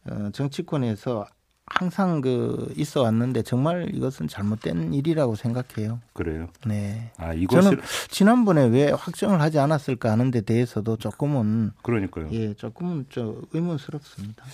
어, 0.08 0.30
정치권에서 0.32 1.26
항상 1.66 2.20
그 2.20 2.72
있어 2.76 3.02
왔는데 3.02 3.42
정말 3.42 3.94
이것은 3.94 4.28
잘못된 4.28 4.92
일이라고 4.92 5.36
생각해요. 5.36 6.00
그래요? 6.12 6.48
네. 6.66 7.10
아, 7.16 7.32
이것을 7.32 7.62
저는 7.62 7.82
지난번에 8.08 8.66
왜 8.66 8.90
확정을 8.90 9.40
하지 9.40 9.58
않았을까 9.58 10.10
하는 10.10 10.30
데 10.30 10.42
대해서도 10.42 10.96
조금은 10.96 11.70
그러니까요. 11.82 12.28
예, 12.32 12.54
조금은 12.54 13.06
좀 13.08 13.42
의문스럽습니다. 13.52 14.44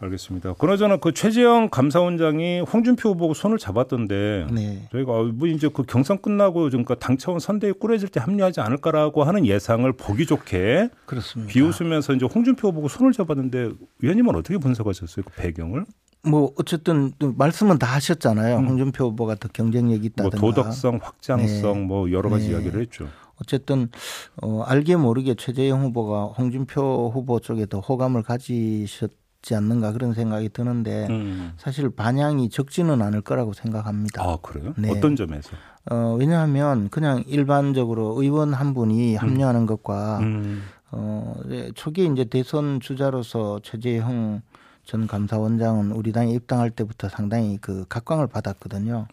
알겠습니다. 0.00 0.54
그나저나 0.54 0.98
그 0.98 1.12
최재형 1.12 1.70
감사원장이 1.70 2.60
홍준표 2.60 3.10
후보고 3.10 3.34
손을 3.34 3.58
잡았던데 3.58 4.46
네. 4.52 4.88
저희가 4.92 5.12
뭐 5.34 5.48
이제 5.48 5.68
그 5.72 5.82
경선 5.82 6.22
끝나고 6.22 6.64
그러니까 6.64 6.94
당 6.94 7.16
차원 7.18 7.40
선대위 7.40 7.72
꾸려질 7.80 8.08
때 8.08 8.20
합류하지 8.20 8.60
않을까라고 8.60 9.24
하는 9.24 9.46
예상을 9.46 9.90
보기 9.94 10.26
좋게 10.26 10.90
그렇습니다. 11.06 11.52
비웃으면서 11.52 12.14
이제 12.14 12.26
홍준표 12.26 12.68
후보고 12.68 12.88
손을 12.88 13.12
잡았는데 13.12 13.70
위원님은 14.00 14.36
어떻게 14.36 14.58
분석하셨어요? 14.58 15.24
그 15.24 15.32
배경을? 15.34 15.84
뭐 16.26 16.52
어쨌든 16.56 17.12
말씀은 17.18 17.78
다 17.78 17.86
하셨잖아요. 17.86 18.58
음. 18.58 18.68
홍준표 18.68 19.06
후보가 19.06 19.36
더 19.36 19.48
경쟁력이 19.48 20.06
있다든가. 20.06 20.38
뭐 20.38 20.52
도덕성, 20.52 21.00
확장성 21.02 21.80
네. 21.80 21.86
뭐 21.86 22.10
여러 22.10 22.28
가지 22.28 22.46
네. 22.48 22.52
이야기를 22.52 22.80
했죠. 22.82 23.08
어쨌든 23.40 23.88
어 24.42 24.62
알게 24.62 24.96
모르게 24.96 25.34
최재형 25.34 25.82
후보가 25.84 26.24
홍준표 26.36 27.10
후보 27.14 27.38
쪽에 27.40 27.66
더 27.66 27.80
호감을 27.80 28.22
가지셨 28.22 29.10
지 29.40 29.54
않는가 29.54 29.92
그런 29.92 30.14
생각이 30.14 30.48
드는데 30.48 31.06
음. 31.10 31.52
사실 31.56 31.90
반향이 31.90 32.50
적지는 32.50 33.00
않을 33.00 33.20
거라고 33.20 33.52
생각합니다. 33.52 34.20
아 34.20 34.36
그래요? 34.42 34.74
네. 34.76 34.90
어떤 34.90 35.14
점에서? 35.14 35.50
어 35.88 36.16
왜냐하면 36.18 36.88
그냥 36.88 37.22
일반적으로 37.28 38.20
의원 38.20 38.52
한 38.52 38.74
분이 38.74 39.14
음. 39.14 39.18
합류하는 39.18 39.66
것과 39.66 40.18
음. 40.18 40.64
어 40.90 41.36
초기에 41.76 42.06
이제 42.06 42.24
대선 42.24 42.80
주자로서 42.80 43.60
최재형 43.62 44.42
전 44.88 45.06
감사원장은 45.06 45.92
우리 45.92 46.12
당에 46.12 46.32
입당할 46.32 46.70
때부터 46.70 47.10
상당히 47.10 47.58
그 47.60 47.84
각광을 47.90 48.26
받았거든요. 48.26 49.06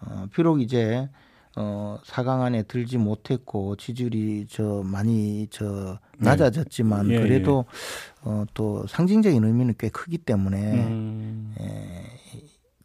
어, 0.00 0.26
비록 0.34 0.60
이제 0.60 1.08
어, 1.54 1.96
4강 2.04 2.40
안에 2.40 2.64
들지 2.64 2.98
못했고 2.98 3.76
지지율이 3.76 4.48
저 4.50 4.82
많이 4.84 5.46
저 5.48 6.00
네. 6.18 6.28
낮아졌지만 6.28 7.06
네. 7.06 7.14
예, 7.14 7.20
그래도 7.20 7.66
예. 7.68 8.28
어, 8.28 8.44
또 8.52 8.84
상징적인 8.88 9.44
의미는 9.44 9.74
꽤 9.78 9.90
크기 9.90 10.18
때문에 10.18 10.88
음. 10.88 11.54
예, 11.60 12.02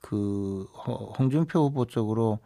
그 0.02 0.68
홍준표 1.18 1.62
후보 1.62 1.86
쪽으로 1.86 2.38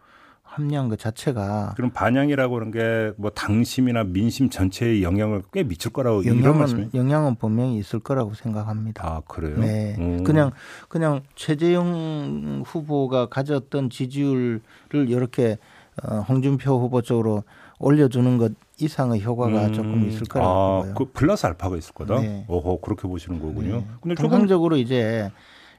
합리한 0.51 0.89
것 0.89 1.00
자체가 1.00 1.74
그럼 1.77 1.91
반영이라고 1.91 2.55
하는 2.58 2.72
게 2.72 3.13
뭐 3.17 3.29
당심이나 3.29 4.03
민심 4.03 4.50
전체에 4.50 5.01
영향을 5.01 5.43
꽤 5.53 5.63
미칠 5.63 5.91
거라고 5.91 6.25
영향은 6.25 6.91
영향은 6.93 7.36
분명히 7.36 7.77
있을 7.77 8.00
거라고 8.00 8.34
생각합니다. 8.34 9.05
아 9.05 9.22
그래요? 9.27 9.58
네, 9.60 9.96
오. 10.00 10.24
그냥 10.24 10.51
그냥 10.89 11.22
최재형 11.36 12.63
후보가 12.65 13.27
가졌던 13.27 13.89
지지율을 13.89 14.62
이렇게 14.91 15.58
어, 16.03 16.17
홍준표 16.27 16.79
후보 16.79 17.01
쪽으로 17.01 17.43
올려주는 17.79 18.38
것 18.38 18.51
이상의 18.79 19.24
효과가 19.24 19.67
음. 19.67 19.74
조금 19.74 20.08
있을 20.08 20.25
거라고 20.27 20.50
아, 20.50 20.77
보고요. 20.77 20.93
그 20.96 21.05
플러스 21.13 21.46
알파가 21.46 21.77
있을 21.77 21.93
거다. 21.93 22.20
네. 22.20 22.46
오호 22.48 22.81
그렇게 22.81 23.08
보시는 23.08 23.39
거군요. 23.39 23.77
네. 23.77 23.88
근데 24.01 24.15
통상적으로 24.15 24.75
조금... 24.75 24.84
이제 24.84 25.31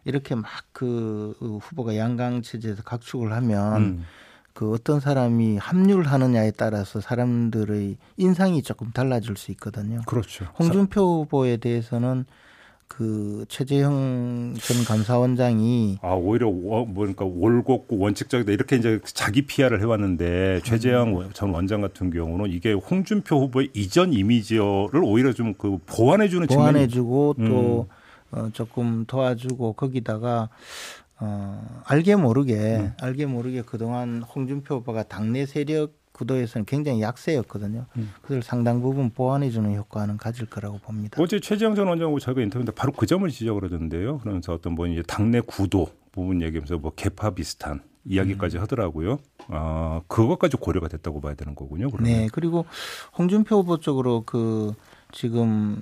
이렇게 0.04 0.34
막 0.34 0.72
그 0.72 1.36
후보가 1.40 1.96
양강 1.96 2.42
체제에서 2.42 2.82
각축을 2.82 3.32
하면 3.32 3.76
음. 3.76 4.04
그 4.54 4.72
어떤 4.72 5.00
사람이 5.00 5.56
합류를 5.58 6.06
하느냐에 6.06 6.52
따라서 6.52 7.00
사람들의 7.00 7.96
인상이 8.16 8.62
조금 8.62 8.90
달라질 8.92 9.36
수 9.36 9.50
있거든요. 9.52 10.00
그렇죠. 10.06 10.46
홍준표 10.58 11.22
후보에 11.22 11.56
대해서는 11.56 12.26
그 12.86 13.46
최재형 13.48 14.54
전 14.60 14.84
감사원장이 14.84 16.00
아 16.02 16.12
오히려 16.12 16.50
뭐 16.50 16.86
그러니까 16.94 17.24
올곧고 17.24 17.86
원칙적이다 17.88 18.52
이렇게 18.52 18.76
이제 18.76 19.00
자기 19.04 19.46
피아를 19.46 19.80
해왔는데 19.80 20.60
최재형 20.62 21.18
음. 21.18 21.30
전 21.32 21.50
원장 21.54 21.80
같은 21.80 22.10
경우는 22.10 22.50
이게 22.50 22.74
홍준표 22.74 23.40
후보의 23.40 23.70
이전 23.72 24.12
이미지를 24.12 25.02
오히려 25.02 25.32
좀 25.32 25.54
그 25.54 25.78
보완해주는 25.86 26.48
보완해주고 26.48 27.34
측면이... 27.38 27.54
또 27.54 27.88
음. 27.88 28.38
어, 28.38 28.48
조금 28.52 29.04
도와주고 29.06 29.74
거기다가 29.74 30.48
어, 31.24 31.82
알게 31.86 32.16
모르게 32.16 32.78
음. 32.78 32.92
알게 33.00 33.26
모르게 33.26 33.62
그동안 33.62 34.22
홍준표 34.22 34.76
후보가 34.76 35.04
당내 35.04 35.46
세력 35.46 35.92
구도에서는 36.10 36.64
굉장히 36.64 37.00
약세였거든요. 37.00 37.86
음. 37.96 38.10
그걸 38.22 38.42
상당 38.42 38.82
부분 38.82 39.10
보완해주는 39.10 39.72
효과는 39.76 40.16
가질 40.16 40.46
거라고 40.46 40.78
봅니다. 40.78 41.22
어제 41.22 41.38
최지영 41.38 41.76
전 41.76 41.86
원장하고 41.86 42.18
저희가 42.18 42.42
인터뷰인데 42.42 42.72
바로 42.72 42.92
그 42.92 43.06
점을 43.06 43.28
지적을 43.28 43.64
하던데요. 43.64 44.18
그러면서 44.18 44.52
어떤 44.52 44.74
뭐 44.74 44.88
이제 44.88 45.02
당내 45.06 45.40
구도 45.40 45.86
부분 46.10 46.42
얘기하면서 46.42 46.78
뭐 46.78 46.92
개파 46.94 47.30
비슷한 47.30 47.82
이야기까지 48.04 48.58
음. 48.58 48.62
하더라고요. 48.62 49.18
아, 49.46 50.00
그것까지 50.08 50.56
고려가 50.56 50.88
됐다고 50.88 51.20
봐야 51.20 51.34
되는 51.34 51.54
거군요. 51.54 51.88
그러면. 51.88 52.12
네. 52.12 52.28
그리고 52.32 52.66
홍준표 53.16 53.58
후보 53.58 53.78
쪽으로 53.78 54.24
그 54.26 54.74
지금 55.12 55.80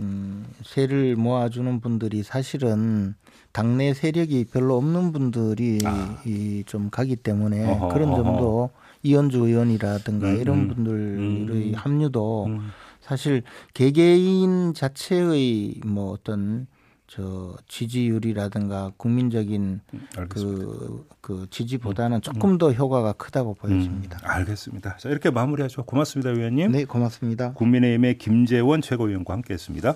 음, 0.00 0.46
세를 0.64 1.16
모아주는 1.16 1.80
분들이 1.80 2.22
사실은 2.22 3.14
당내 3.52 3.94
세력이 3.94 4.46
별로 4.52 4.76
없는 4.76 5.12
분들이 5.12 5.78
아. 5.84 6.22
이좀 6.24 6.90
가기 6.90 7.16
때문에 7.16 7.66
어허, 7.66 7.88
그런 7.88 8.14
점도 8.14 8.64
어허. 8.64 8.70
이현주 9.02 9.46
의원이라든가 9.46 10.28
음, 10.28 10.40
이런 10.40 10.58
음. 10.58 10.68
분들의 10.68 11.70
음. 11.70 11.72
합류도 11.74 12.46
음. 12.46 12.70
사실 13.00 13.42
개개인 13.74 14.74
자체의 14.74 15.80
뭐 15.84 16.12
어떤 16.12 16.66
저 17.10 17.56
지지율이라든가 17.66 18.92
국민적인 18.98 19.80
그, 20.28 21.06
그 21.22 21.46
지지보다는 21.50 22.20
조금 22.20 22.58
더 22.58 22.70
효과가 22.70 23.14
크다고 23.14 23.54
보여집니다. 23.54 24.18
음, 24.22 24.30
알겠습니다. 24.30 24.96
자, 24.98 25.08
이렇게 25.08 25.30
마무리하죠. 25.30 25.84
고맙습니다, 25.84 26.30
위원님. 26.30 26.70
네, 26.72 26.84
고맙습니다. 26.84 27.52
국민의힘의 27.54 28.18
김재원 28.18 28.82
최고위원과 28.82 29.32
함께 29.32 29.54
했습니다. 29.54 29.94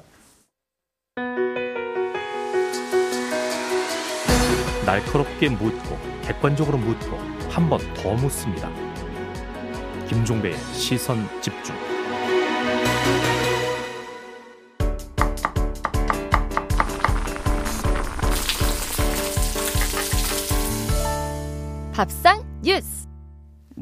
날카롭게 4.87 5.49
묻고 5.51 5.99
객관적으로 6.23 6.79
묻고 6.79 7.17
한 7.51 7.69
번 7.69 7.79
더 7.95 8.15
묻습니다. 8.15 8.71
김종배의 10.09 10.57
시선 10.73 11.19
집중. 11.41 11.75
밥상 22.03 22.43
뉴스. 22.65 22.92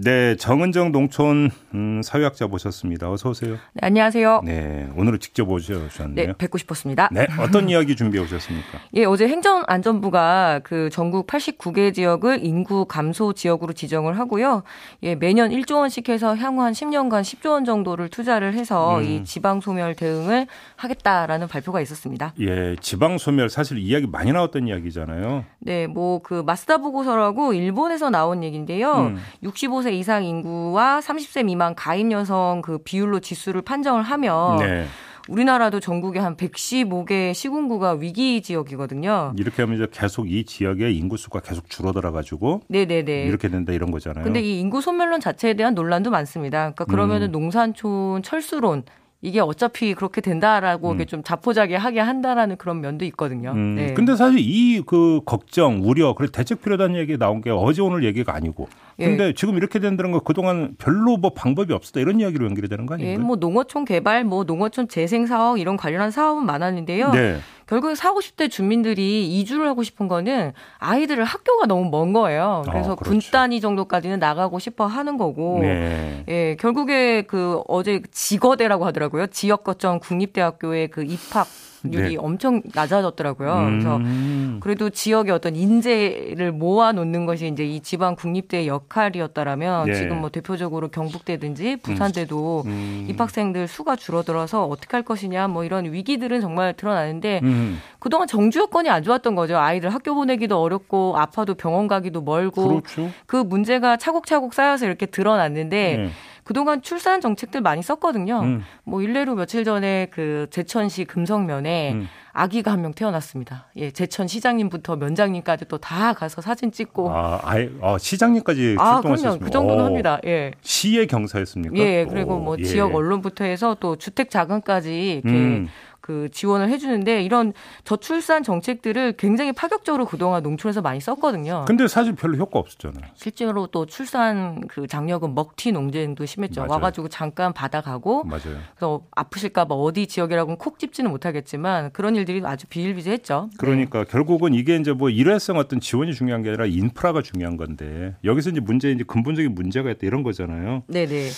네, 0.02 0.34
정은정 0.36 0.92
농촌 0.92 1.50
음, 1.74 2.00
사회학자 2.02 2.46
모셨습니다. 2.46 3.10
어서 3.10 3.28
오세요. 3.28 3.52
네, 3.74 3.80
안녕하세요. 3.82 4.40
네, 4.46 4.88
오늘은 4.96 5.18
직접 5.18 5.50
오셨네요. 5.50 6.14
네, 6.14 6.32
뵙고 6.38 6.56
싶었습니다. 6.56 7.10
네, 7.12 7.26
어떤 7.38 7.68
이야기 7.70 7.94
준비해 7.94 8.24
오셨습니까? 8.24 8.78
예, 8.94 9.04
어제 9.04 9.28
행정안전부가 9.28 10.60
그 10.64 10.88
전국 10.90 11.26
89개 11.26 11.92
지역을 11.92 12.42
인구 12.42 12.86
감소 12.86 13.34
지역으로 13.34 13.74
지정을 13.74 14.18
하고요. 14.18 14.62
예, 15.02 15.16
매년 15.16 15.50
1조 15.50 15.80
원씩 15.80 16.08
해서 16.08 16.34
향후 16.34 16.62
한 16.62 16.72
10년간 16.72 17.20
10조 17.20 17.50
원 17.50 17.64
정도를 17.66 18.08
투자를 18.08 18.54
해서 18.54 19.00
음. 19.00 19.04
이 19.04 19.24
지방 19.24 19.60
소멸 19.60 19.96
대응을 19.96 20.46
하겠다라는 20.76 21.48
발표가 21.48 21.82
있었습니다. 21.82 22.32
예, 22.40 22.74
지방 22.80 23.18
소멸 23.18 23.50
사실 23.50 23.76
이야기 23.76 24.06
많이 24.06 24.32
나왔던 24.32 24.66
이야기잖아요. 24.66 25.44
네, 25.58 25.86
뭐 25.86 26.20
그 26.22 26.42
마스다 26.46 26.78
보고서라고 26.78 27.54
일본에서 27.54 28.10
나온 28.10 28.42
얘기인데요. 28.44 28.94
음. 28.94 29.18
65세 29.42 29.89
65세 29.90 29.92
이상 29.94 30.24
인구와 30.24 31.00
30세 31.00 31.44
미만 31.44 31.74
가임 31.74 32.12
여성 32.12 32.62
그 32.62 32.78
비율로 32.78 33.20
지수를 33.20 33.62
판정을 33.62 34.02
하면 34.02 34.58
네. 34.58 34.86
우리나라도 35.28 35.80
전국에 35.80 36.18
한 36.18 36.36
115개 36.36 37.34
시군구가 37.34 37.92
위기 37.94 38.40
지역이거든요. 38.42 39.34
이렇게 39.36 39.62
하면 39.62 39.76
이제 39.76 39.86
계속 39.92 40.30
이 40.30 40.44
지역의 40.44 40.96
인구 40.96 41.16
수가 41.16 41.40
계속 41.40 41.68
줄어들어 41.68 42.10
가지고 42.10 42.62
네네네 42.68 43.24
이렇게 43.24 43.48
된다 43.48 43.72
이런 43.72 43.90
거잖아요. 43.90 44.24
근데 44.24 44.40
이 44.40 44.58
인구 44.58 44.80
소멸론 44.80 45.20
자체에 45.20 45.54
대한 45.54 45.74
논란도 45.74 46.10
많습니다. 46.10 46.58
그러니까 46.72 46.84
그러면은 46.86 47.28
음. 47.28 47.32
농산촌 47.32 48.22
철수론 48.22 48.84
이게 49.22 49.40
어차피 49.40 49.92
그렇게 49.94 50.20
된다라고 50.20 50.92
음. 50.92 51.06
좀 51.06 51.22
자포자기 51.22 51.74
하게 51.74 52.00
한다라는 52.00 52.56
그런 52.56 52.80
면도 52.80 53.04
있거든요. 53.06 53.52
음. 53.52 53.74
네. 53.74 53.94
근데 53.94 54.16
사실 54.16 54.38
이 54.40 54.80
그 54.86 55.20
걱정, 55.26 55.80
우려, 55.82 56.14
그래 56.14 56.28
대책 56.32 56.62
필요하다는 56.62 56.96
얘기 56.96 57.18
나온 57.18 57.42
게 57.42 57.50
어제 57.50 57.82
오늘 57.82 58.02
얘기가 58.04 58.34
아니고. 58.34 58.68
근데 58.98 59.28
예. 59.28 59.32
지금 59.34 59.56
이렇게 59.56 59.78
된다는 59.78 60.10
거 60.12 60.20
그동안 60.20 60.74
별로 60.78 61.16
뭐 61.16 61.30
방법이 61.32 61.72
없었다 61.72 62.00
이런 62.00 62.20
이야기로 62.20 62.44
연결이 62.46 62.68
되는 62.68 62.86
거 62.86 62.94
아닌가요? 62.94 63.14
예, 63.14 63.18
뭐 63.18 63.36
농어촌 63.36 63.84
개발, 63.84 64.24
뭐 64.24 64.44
농어촌 64.44 64.88
재생 64.88 65.26
사업 65.26 65.58
이런 65.58 65.76
관련한 65.76 66.10
사업은 66.10 66.44
많았는데요. 66.44 67.12
네. 67.12 67.38
결국에 67.70 67.94
4, 67.94 68.12
50대 68.14 68.50
주민들이 68.50 69.28
이주를 69.28 69.68
하고 69.68 69.84
싶은 69.84 70.08
거는 70.08 70.52
아이들을 70.78 71.22
학교가 71.22 71.66
너무 71.66 71.88
먼 71.88 72.12
거예요. 72.12 72.64
그래서 72.66 72.92
어, 72.92 72.94
그렇죠. 72.96 73.10
군 73.10 73.20
단위 73.30 73.60
정도까지는 73.60 74.18
나가고 74.18 74.58
싶어 74.58 74.86
하는 74.86 75.16
거고. 75.16 75.60
네. 75.62 76.24
예, 76.28 76.56
결국에 76.58 77.22
그 77.22 77.62
어제 77.68 78.02
지거대라고 78.10 78.86
하더라고요. 78.86 79.28
지역 79.28 79.62
거점 79.62 80.00
국립대학교의 80.00 80.88
그 80.88 81.04
입학 81.04 81.46
률이 81.84 82.10
네. 82.10 82.16
엄청 82.16 82.62
낮아졌더라고요. 82.74 83.54
음. 83.54 83.70
그래서 83.70 84.60
그래도 84.60 84.90
지역의 84.90 85.32
어떤 85.32 85.56
인재를 85.56 86.52
모아 86.52 86.92
놓는 86.92 87.26
것이 87.26 87.48
이제 87.48 87.64
이 87.64 87.80
지방 87.80 88.16
국립대의 88.16 88.68
역할이었다라면 88.68 89.86
네. 89.86 89.94
지금 89.94 90.20
뭐 90.20 90.30
대표적으로 90.30 90.88
경북대든지 90.88 91.76
부산대도 91.76 92.64
음. 92.66 92.70
음. 92.70 93.06
입학생들 93.08 93.66
수가 93.68 93.96
줄어들어서 93.96 94.66
어떻게 94.66 94.96
할 94.96 95.02
것이냐 95.02 95.48
뭐 95.48 95.64
이런 95.64 95.90
위기들은 95.92 96.40
정말 96.40 96.74
드러나는데 96.74 97.40
음. 97.42 97.80
그동안 97.98 98.26
정주 98.28 98.60
여건이 98.60 98.88
안 98.88 99.02
좋았던 99.02 99.34
거죠. 99.34 99.58
아이들 99.58 99.92
학교 99.92 100.14
보내기도 100.14 100.60
어렵고 100.60 101.16
아파도 101.16 101.54
병원 101.54 101.88
가기도 101.88 102.20
멀고 102.20 102.80
그렇죠. 102.82 103.10
그 103.26 103.36
문제가 103.36 103.96
차곡차곡 103.96 104.54
쌓여서 104.54 104.86
이렇게 104.86 105.06
드러났는데 105.06 105.96
네. 105.96 106.10
그동안 106.50 106.82
출산 106.82 107.20
정책들 107.20 107.60
많이 107.60 107.80
썼거든요. 107.80 108.40
음. 108.40 108.64
뭐 108.82 109.02
일례로 109.02 109.36
며칠 109.36 109.62
전에 109.62 110.08
그 110.10 110.48
제천시 110.50 111.04
금성면에 111.04 111.92
음. 111.92 112.08
아기가 112.32 112.72
한 112.72 112.80
명 112.82 112.92
태어났습니다. 112.92 113.68
예, 113.76 113.92
제천 113.92 114.26
시장님부터 114.26 114.96
면장님까지 114.96 115.66
또 115.66 115.78
다 115.78 116.12
가서 116.12 116.40
사진 116.42 116.72
찍고. 116.72 117.08
아, 117.14 117.40
아예, 117.44 117.70
아 117.80 117.98
시장님까지? 117.98 118.76
아, 118.80 119.00
그 119.00 119.50
정도는 119.50 119.82
오. 119.84 119.86
합니다. 119.86 120.18
예. 120.26 120.50
시의 120.60 121.06
경사였습니까? 121.06 121.76
예, 121.76 122.04
그리고 122.10 122.40
뭐 122.40 122.54
오, 122.54 122.58
예. 122.58 122.64
지역 122.64 122.96
언론부터 122.96 123.44
해서 123.44 123.76
또 123.78 123.94
주택 123.94 124.28
자금까지 124.28 125.22
이렇게 125.22 125.28
음. 125.28 125.68
그 126.10 126.28
지원을 126.32 126.68
해주는데 126.70 127.22
이런 127.22 127.52
저출산 127.84 128.42
정책들을 128.42 129.12
굉장히 129.12 129.52
파격적으로 129.52 130.06
그동안 130.06 130.42
농촌에서 130.42 130.82
많이 130.82 131.00
썼거든요. 131.00 131.66
근데 131.68 131.86
사실 131.86 132.16
별로 132.16 132.36
효과 132.36 132.58
없었잖아요. 132.58 133.12
실제로 133.14 133.68
또 133.68 133.86
출산 133.86 134.66
그 134.66 134.88
장려금 134.88 135.36
먹튀 135.36 135.70
농쟁도 135.70 136.26
심했죠. 136.26 136.62
맞아요. 136.62 136.72
와가지고 136.72 137.08
잠깐 137.10 137.52
받아가고 137.52 138.24
맞아요. 138.24 138.58
그래서 138.74 139.02
아프실까봐 139.12 139.72
어디 139.72 140.08
지역이라고는 140.08 140.58
콕 140.58 140.80
집지는 140.80 141.12
못하겠지만 141.12 141.92
그런 141.92 142.16
일들이 142.16 142.42
아주 142.44 142.66
비일비재했죠. 142.66 143.50
그러니까 143.56 144.00
네. 144.00 144.10
결국은 144.10 144.52
이게 144.52 144.74
이제 144.74 144.92
뭐 144.92 145.10
일회성 145.10 145.58
어떤 145.58 145.78
지원이 145.78 146.14
중요한 146.14 146.42
게 146.42 146.48
아니라 146.48 146.66
인프라가 146.66 147.22
중요한 147.22 147.56
건데 147.56 148.16
여기서 148.24 148.50
이제 148.50 148.58
문제 148.58 148.90
이제 148.90 149.04
근본적인 149.06 149.54
문제가 149.54 149.92
있다 149.92 150.00
이런 150.08 150.24
거잖아요. 150.24 150.82
네네. 150.88 151.28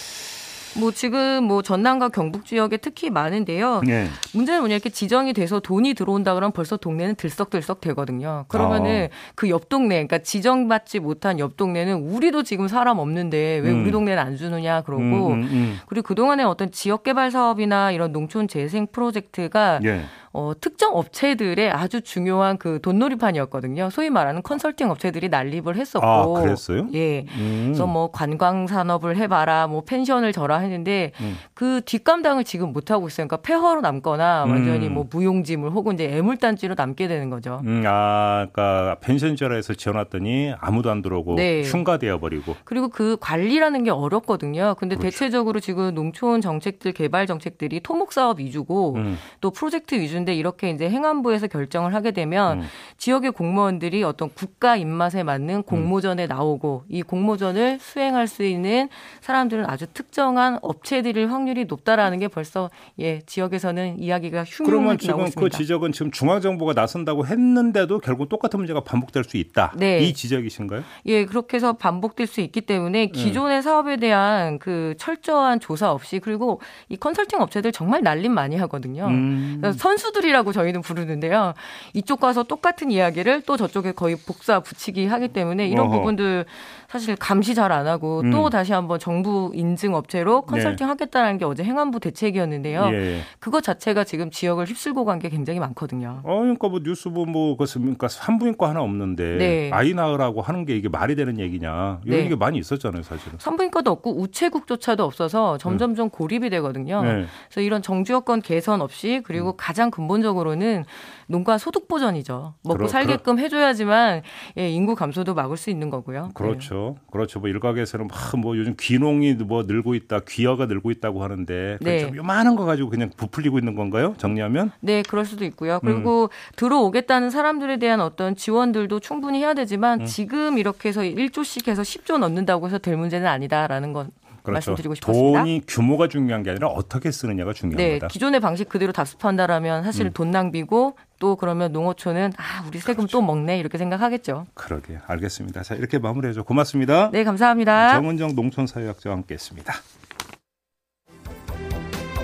뭐 0.78 0.90
지금 0.90 1.44
뭐 1.44 1.62
전남과 1.62 2.10
경북 2.10 2.44
지역에 2.44 2.76
특히 2.78 3.10
많은데요. 3.10 3.82
네. 3.86 4.08
문제는 4.32 4.60
뭐냐 4.60 4.74
이렇게 4.74 4.90
지정이 4.90 5.32
돼서 5.32 5.60
돈이 5.60 5.94
들어온다 5.94 6.34
그러면 6.34 6.52
벌써 6.52 6.76
동네는 6.76 7.16
들썩들썩 7.16 7.80
되거든요. 7.80 8.44
그러면은 8.48 9.08
아. 9.10 9.32
그옆 9.34 9.68
동네, 9.68 9.96
그러니까 9.96 10.18
지정받지 10.18 11.00
못한 11.00 11.38
옆 11.38 11.56
동네는 11.56 11.94
우리도 11.94 12.42
지금 12.42 12.68
사람 12.68 12.98
없는데 12.98 13.60
왜 13.62 13.70
음. 13.70 13.82
우리 13.82 13.90
동네는 13.90 14.22
안 14.22 14.36
주느냐 14.36 14.82
그러고 14.82 15.02
음, 15.02 15.42
음, 15.42 15.48
음. 15.50 15.78
그리고 15.86 16.06
그 16.06 16.14
동안에 16.14 16.42
어떤 16.42 16.70
지역 16.70 17.02
개발 17.02 17.30
사업이나 17.30 17.90
이런 17.90 18.12
농촌 18.12 18.48
재생 18.48 18.86
프로젝트가 18.86 19.80
네. 19.82 20.04
어, 20.34 20.52
특정 20.58 20.96
업체들의 20.96 21.70
아주 21.70 22.00
중요한 22.00 22.56
그 22.56 22.80
돈놀이판이었거든요. 22.80 23.90
소위 23.90 24.08
말하는 24.08 24.42
컨설팅 24.42 24.90
업체들이 24.90 25.28
난립을 25.28 25.76
했었고. 25.76 26.06
아, 26.06 26.40
그랬어요? 26.40 26.88
예. 26.94 27.26
음. 27.36 27.64
그래서 27.66 27.86
뭐 27.86 28.10
관광 28.10 28.66
산업을 28.66 29.16
해봐라, 29.18 29.66
뭐 29.66 29.82
펜션을 29.82 30.32
져라 30.32 30.58
했는데 30.58 31.12
음. 31.20 31.36
그 31.52 31.82
뒷감당을 31.84 32.44
지금 32.44 32.72
못 32.72 32.90
하고 32.90 33.08
있어요. 33.08 33.26
그러니까 33.28 33.42
폐허로 33.42 33.82
남거나 33.82 34.44
완전히 34.46 34.86
음. 34.86 34.94
뭐 34.94 35.06
무용지물 35.10 35.70
혹은 35.70 35.94
이제 35.94 36.04
애물단지로 36.16 36.76
남게 36.78 37.08
되는 37.08 37.28
거죠. 37.28 37.60
음, 37.66 37.84
아, 37.86 38.46
그러니까 38.52 38.96
펜션절에서 39.00 39.74
지어놨더니 39.74 40.54
아무도 40.58 40.90
안 40.90 41.02
들어오고 41.02 41.34
네. 41.34 41.62
흉가되어 41.62 42.20
버리고. 42.20 42.56
그리고 42.64 42.88
그 42.88 43.18
관리라는 43.20 43.84
게 43.84 43.90
어렵거든요. 43.90 44.76
근데 44.78 44.96
그렇죠. 44.96 45.10
대체적으로 45.10 45.60
지금 45.60 45.94
농촌 45.94 46.40
정책들 46.40 46.92
개발 46.92 47.26
정책들이 47.26 47.80
토목 47.80 48.12
사업 48.14 48.38
위주고 48.38 48.94
음. 48.96 49.18
또 49.40 49.50
프로젝트 49.50 49.94
위주 49.94 50.21
인데 50.22 50.34
이렇게 50.34 50.70
이제 50.70 50.88
행안부에서 50.88 51.48
결정을 51.48 51.94
하게 51.94 52.12
되면 52.12 52.60
음. 52.60 52.66
지역의 52.96 53.32
공무원들이 53.32 54.02
어떤 54.04 54.30
국가 54.30 54.76
입맛에 54.76 55.22
맞는 55.22 55.64
공모전에 55.64 56.26
나오고 56.26 56.84
이 56.88 57.02
공모전을 57.02 57.78
수행할 57.80 58.28
수 58.28 58.44
있는 58.44 58.88
사람들은 59.20 59.68
아주 59.68 59.86
특정한 59.92 60.58
업체들일 60.62 61.30
확률이 61.30 61.64
높다라는 61.64 62.20
게 62.20 62.28
벌써 62.28 62.70
예 62.98 63.20
지역에서는 63.26 63.98
이야기가 63.98 64.44
흉흉하게 64.44 65.08
나오고 65.08 65.26
있습니다. 65.26 65.40
그 65.40 65.50
지적은 65.50 65.92
지금 65.92 66.10
중앙정부가 66.12 66.72
나선다고 66.72 67.26
했는데도 67.26 67.98
결국 67.98 68.28
똑같은 68.28 68.58
문제가 68.58 68.80
반복될 68.80 69.24
수 69.24 69.36
있다. 69.36 69.72
네. 69.76 70.00
이 70.00 70.14
지적이신가요? 70.14 70.82
예, 71.06 71.26
그렇게 71.26 71.56
해서 71.56 71.72
반복될 71.72 72.28
수 72.28 72.40
있기 72.40 72.60
때문에 72.60 73.06
네. 73.06 73.12
기존의 73.12 73.56
네. 73.58 73.62
사업에 73.62 73.96
대한 73.96 74.60
그 74.60 74.94
철저한 74.98 75.58
조사 75.58 75.90
없이 75.90 76.20
그리고 76.20 76.60
이 76.88 76.96
컨설팅 76.96 77.40
업체들 77.40 77.72
정말 77.72 78.02
날림 78.02 78.32
많이 78.32 78.56
하거든요. 78.56 79.06
음. 79.06 79.60
선수 79.76 80.11
들이라고 80.12 80.52
저희는 80.52 80.82
부르는데요. 80.82 81.54
이쪽 81.94 82.20
가서 82.20 82.42
똑같은 82.42 82.90
이야기를 82.90 83.42
또 83.42 83.56
저쪽에 83.56 83.92
거의 83.92 84.16
복사 84.16 84.60
붙이기 84.60 85.06
하기 85.06 85.28
때문에 85.28 85.66
이런 85.68 85.86
어허. 85.86 85.96
부분들 85.98 86.44
사실 86.88 87.16
감시 87.16 87.54
잘 87.54 87.72
안 87.72 87.86
하고 87.86 88.20
음. 88.20 88.30
또 88.30 88.50
다시 88.50 88.74
한번 88.74 88.98
정부 88.98 89.50
인증 89.54 89.94
업체로 89.94 90.42
컨설팅 90.42 90.86
네. 90.86 90.90
하겠다는 90.90 91.38
게 91.38 91.46
어제 91.46 91.64
행안부 91.64 92.00
대책이었는데요. 92.00 92.90
예. 92.92 93.20
그것 93.40 93.62
자체가 93.64 94.04
지금 94.04 94.30
지역을 94.30 94.66
휩쓸고 94.66 95.06
간 95.06 95.22
게 95.22 95.28
굉장히 95.28 95.60
많거든요. 95.60 96.20
어, 96.24 96.40
그러니까 96.40 96.68
뭐 96.68 96.80
뉴스 96.82 97.08
보뭐 97.08 97.56
그러니까 97.56 98.08
산부인과 98.08 98.68
하나 98.70 98.80
없는데 98.82 99.36
네. 99.38 99.70
아이 99.72 99.94
낳으라고 99.94 100.42
하는 100.42 100.64
게 100.64 100.74
이게 100.76 100.88
말이 100.88 101.14
되는 101.14 101.38
얘기냐 101.38 102.00
이런 102.04 102.20
네. 102.24 102.28
게 102.28 102.34
많이 102.34 102.58
있었잖아요, 102.58 103.02
사실은. 103.04 103.38
산부인과도 103.38 103.90
없고 103.90 104.18
우체국조차도 104.20 105.04
없어서 105.04 105.58
점점점 105.58 106.08
네. 106.10 106.16
고립이 106.16 106.50
되거든요. 106.50 107.02
네. 107.04 107.26
그래서 107.48 107.60
이런 107.60 107.82
정주 107.82 108.12
여건 108.14 108.42
개선 108.42 108.82
없이 108.82 109.20
그리고 109.24 109.50
음. 109.50 109.54
가장 109.56 109.90
근 109.90 110.01
본적으로는 110.08 110.84
농가 111.28 111.56
소득 111.56 111.88
보전이죠. 111.88 112.54
먹고 112.64 112.78
그러, 112.78 112.88
살게끔 112.88 113.36
그러... 113.36 113.44
해줘야지만 113.44 114.22
예, 114.58 114.68
인구 114.68 114.94
감소도 114.94 115.34
막을 115.34 115.56
수 115.56 115.70
있는 115.70 115.88
거고요. 115.88 116.30
그렇죠. 116.34 116.96
네. 116.98 117.06
그렇죠. 117.12 117.40
뭐 117.40 117.48
일각에서는 117.48 118.08
막 118.08 118.32
뭐 118.36 118.56
요즘 118.56 118.74
귀농이 118.78 119.34
뭐 119.34 119.62
늘고 119.62 119.94
있다, 119.94 120.20
귀어가 120.28 120.66
늘고 120.66 120.90
있다고 120.90 121.22
하는데 121.22 121.78
네. 121.80 122.00
좀 122.00 122.16
요만한 122.16 122.56
거 122.56 122.64
가지고 122.64 122.90
그냥 122.90 123.10
부풀리고 123.16 123.58
있는 123.58 123.74
건가요? 123.74 124.14
정리하면? 124.18 124.72
네, 124.80 125.02
그럴 125.02 125.24
수도 125.24 125.44
있고요. 125.44 125.80
그리고 125.80 126.24
음. 126.24 126.28
들어오겠다는 126.56 127.30
사람들에 127.30 127.78
대한 127.78 128.00
어떤 128.00 128.36
지원들도 128.36 129.00
충분히 129.00 129.40
해야 129.40 129.54
되지만 129.54 130.00
음. 130.00 130.06
지금 130.06 130.58
이렇게 130.58 130.88
해서 130.88 131.02
1조씩 131.02 131.68
해서 131.68 131.82
10조 131.82 132.18
넣는다고 132.18 132.66
해서 132.66 132.78
될 132.78 132.96
문제는 132.96 133.26
아니다라는 133.26 133.92
건 133.92 134.10
그렇죠. 134.42 134.70
말씀드리고 134.70 134.94
싶었습니다. 134.96 135.38
돈이 135.40 135.62
규모가 135.66 136.08
중요한 136.08 136.42
게 136.42 136.50
아니라 136.50 136.68
어떻게 136.68 137.10
쓰느냐가 137.10 137.52
중요합니다. 137.52 138.06
네, 138.06 138.12
기존의 138.12 138.40
방식 138.40 138.68
그대로 138.68 138.92
답습한다라면 138.92 139.84
사실은 139.84 140.10
음. 140.10 140.12
돈 140.12 140.30
낭비고 140.30 140.96
또 141.18 141.36
그러면 141.36 141.72
농어촌은 141.72 142.32
아 142.36 142.64
우리 142.66 142.78
세금 142.80 143.04
그렇죠. 143.04 143.18
또 143.18 143.22
먹네 143.22 143.58
이렇게 143.58 143.78
생각하겠죠. 143.78 144.46
그러게 144.54 144.98
알겠습니다. 145.06 145.62
자 145.62 145.74
이렇게 145.74 145.98
마무리해줘 145.98 146.42
고맙습니다. 146.42 147.10
네 147.12 147.24
감사합니다. 147.24 147.94
정은정 147.94 148.34
농촌사회학자와 148.34 149.16
함께했습니다. 149.16 149.72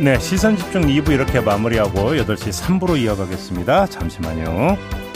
네 0.00 0.18
시선 0.18 0.57
집중 0.57 0.83
2부 0.83 1.11
이렇게 1.11 1.40
마무리하고 1.40 2.12
8시 2.12 2.81
3부로 2.81 2.96
이어가겠습니다. 2.98 3.87
잠시만요. 3.87 5.08